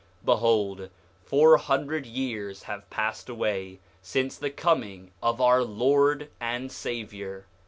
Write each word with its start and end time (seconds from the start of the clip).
8:6 0.23 0.25
Behold, 0.25 0.89
four 1.25 1.57
hundred 1.57 2.07
years 2.07 2.63
have 2.63 2.89
passed 2.89 3.29
away 3.29 3.79
since 4.01 4.35
the 4.35 4.49
coming 4.49 5.11
of 5.21 5.39
our 5.39 5.61
Lord 5.63 6.31
and 6.39 6.71
Savior. 6.71 7.45